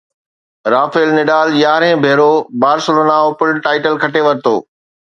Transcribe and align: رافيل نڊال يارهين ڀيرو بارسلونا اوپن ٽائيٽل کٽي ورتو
رافيل 0.73 1.11
نڊال 1.17 1.53
يارهين 1.59 2.03
ڀيرو 2.07 2.27
بارسلونا 2.65 3.21
اوپن 3.29 3.65
ٽائيٽل 3.69 4.05
کٽي 4.07 4.29
ورتو 4.31 4.61